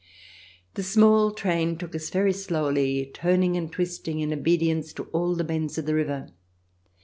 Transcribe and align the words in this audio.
The 0.73 0.81
small 0.81 1.29
train 1.31 1.77
took 1.77 1.93
us 1.93 2.09
very 2.09 2.33
slowly, 2.33 3.11
turning 3.13 3.55
and 3.55 3.71
twisting 3.71 4.19
in 4.19 4.33
obedience 4.33 4.93
to 4.93 5.03
all 5.13 5.35
the 5.35 5.43
bends 5.43 5.77
of 5.77 5.85
the 5.85 5.93
river. 5.93 6.29